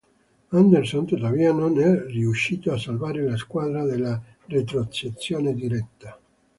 Andersson 0.49 1.05
tuttavia 1.05 1.51
non 1.53 1.79
è 1.79 2.05
riuscito 2.07 2.71
a 2.73 2.77
salvare 2.79 3.21
la 3.21 3.37
squadra 3.37 3.85
dalla 3.85 4.19
retrocessione 4.47 5.53
diretta. 5.53 6.19